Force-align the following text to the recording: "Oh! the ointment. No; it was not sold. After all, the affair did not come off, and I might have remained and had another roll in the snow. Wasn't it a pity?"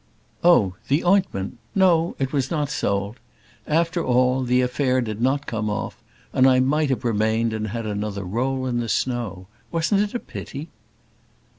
"Oh! 0.43 0.73
the 0.87 1.03
ointment. 1.05 1.59
No; 1.75 2.15
it 2.17 2.33
was 2.33 2.49
not 2.49 2.71
sold. 2.71 3.19
After 3.67 4.03
all, 4.03 4.41
the 4.43 4.61
affair 4.61 4.99
did 4.99 5.21
not 5.21 5.45
come 5.45 5.69
off, 5.69 6.01
and 6.33 6.47
I 6.49 6.59
might 6.59 6.89
have 6.89 7.05
remained 7.05 7.53
and 7.53 7.67
had 7.67 7.85
another 7.85 8.23
roll 8.23 8.65
in 8.65 8.79
the 8.79 8.89
snow. 8.89 9.45
Wasn't 9.71 10.01
it 10.01 10.15
a 10.15 10.19
pity?" 10.19 10.69